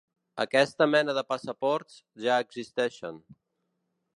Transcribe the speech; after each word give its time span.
Aquesta 0.43 0.87
mena 0.93 1.15
de 1.17 1.23
passaports 1.33 1.99
ja 2.25 2.41
existeixen. 2.47 3.21